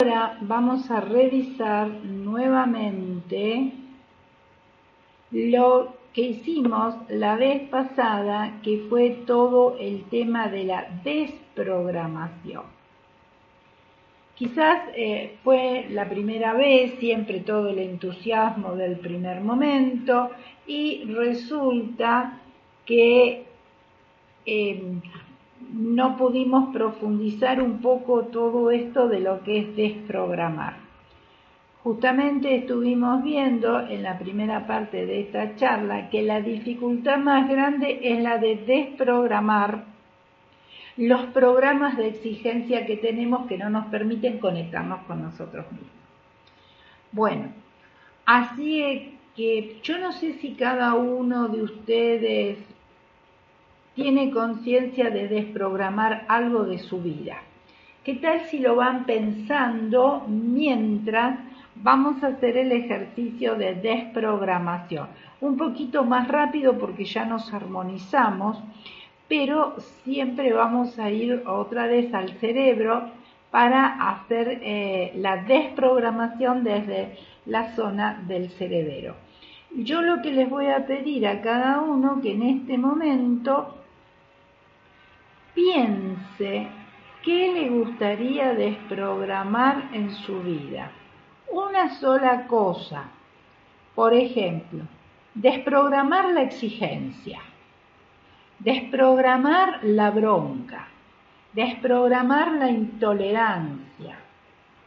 [0.00, 3.72] Ahora vamos a revisar nuevamente
[5.30, 12.64] lo que hicimos la vez pasada, que fue todo el tema de la desprogramación.
[14.34, 20.30] Quizás eh, fue la primera vez, siempre todo el entusiasmo del primer momento,
[20.66, 22.40] y resulta
[22.84, 23.44] que
[24.46, 25.00] eh,
[25.72, 30.76] no pudimos profundizar un poco todo esto de lo que es desprogramar.
[31.82, 38.00] Justamente estuvimos viendo en la primera parte de esta charla que la dificultad más grande
[38.02, 39.84] es la de desprogramar
[40.96, 45.90] los programas de exigencia que tenemos que no nos permiten conectarnos con nosotros mismos.
[47.12, 47.48] Bueno,
[48.24, 52.58] así que yo no sé si cada uno de ustedes
[53.94, 57.36] tiene conciencia de desprogramar algo de su vida.
[58.04, 61.38] ¿Qué tal si lo van pensando mientras
[61.76, 65.08] vamos a hacer el ejercicio de desprogramación?
[65.40, 68.58] Un poquito más rápido porque ya nos armonizamos,
[69.28, 73.10] pero siempre vamos a ir otra vez al cerebro
[73.50, 79.14] para hacer eh, la desprogramación desde la zona del cerebro.
[79.76, 83.83] Yo lo que les voy a pedir a cada uno que en este momento
[85.54, 86.68] piense
[87.22, 90.90] qué le gustaría desprogramar en su vida.
[91.50, 93.04] Una sola cosa.
[93.94, 94.84] Por ejemplo,
[95.34, 97.40] desprogramar la exigencia,
[98.58, 100.88] desprogramar la bronca,
[101.52, 104.18] desprogramar la intolerancia,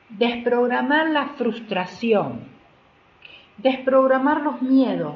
[0.09, 2.41] desprogramar la frustración,
[3.57, 5.15] desprogramar los miedos.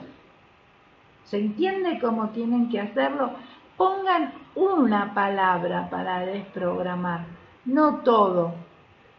[1.26, 3.31] ¿Se entiende cómo tienen que hacerlo?
[3.81, 7.25] Pongan una palabra para desprogramar,
[7.66, 8.53] no todo.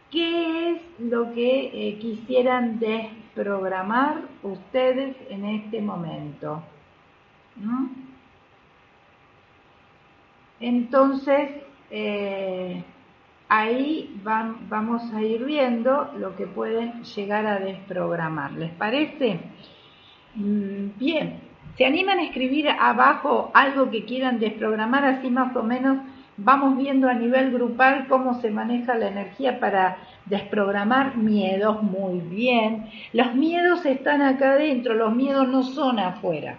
[0.09, 6.63] ¿Qué es lo que eh, quisieran desprogramar ustedes en este momento?
[7.57, 7.87] ¿Mm?
[10.61, 11.49] Entonces,
[11.91, 12.85] eh,
[13.49, 18.53] ahí vamos a ir viendo lo que pueden llegar a desprogramar.
[18.53, 19.41] ¿Les parece?
[20.35, 25.05] Mm, bien, ¿Se animan a escribir abajo algo que quieran desprogramar?
[25.05, 25.97] Así más o menos
[26.37, 31.81] vamos viendo a nivel grupal cómo se maneja la energía para desprogramar miedos.
[31.81, 32.89] Muy bien.
[33.11, 36.57] Los miedos están acá adentro, los miedos no son afuera.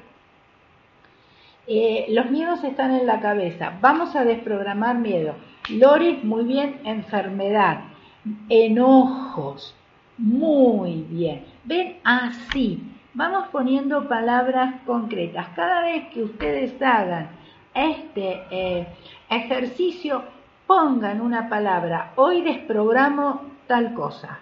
[1.66, 3.72] Eh, los miedos están en la cabeza.
[3.80, 5.34] Vamos a desprogramar miedo.
[5.70, 7.84] Lori, muy bien, enfermedad,
[8.50, 9.74] enojos,
[10.18, 11.44] muy bien.
[11.64, 12.82] Ven así,
[13.14, 15.48] vamos poniendo palabras concretas.
[15.54, 17.28] Cada vez que ustedes hagan
[17.72, 18.86] este eh,
[19.30, 20.22] ejercicio,
[20.66, 22.12] pongan una palabra.
[22.16, 24.40] Hoy desprogramo tal cosa.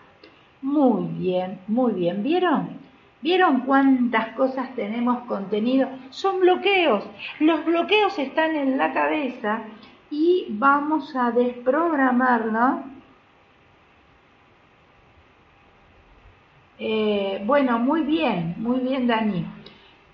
[0.62, 2.22] Muy bien, muy bien.
[2.22, 2.80] ¿Vieron?
[3.20, 5.88] ¿Vieron cuántas cosas tenemos contenido?
[6.10, 7.04] Son bloqueos.
[7.38, 9.60] Los bloqueos están en la cabeza
[10.10, 12.91] y vamos a desprogramarlo
[16.78, 19.46] Eh, bueno, muy bien, muy bien Dani.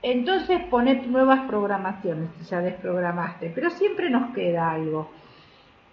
[0.02, 5.10] Entonces poned nuevas programaciones, ya desprogramaste, pero siempre nos queda algo.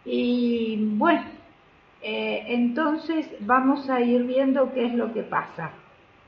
[0.05, 1.23] Y bueno,
[2.01, 5.71] eh, entonces vamos a ir viendo qué es lo que pasa.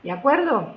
[0.02, 0.74] ¿De acuerdo?